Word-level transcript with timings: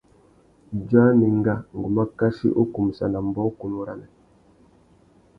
Idjô 0.75 0.99
anénga, 1.09 1.53
ngu 1.75 1.89
mà 1.95 2.03
kachi 2.17 2.47
u 2.61 2.63
kumsana 2.73 3.19
mbōkunú 3.27 3.79
râmê. 3.87 4.07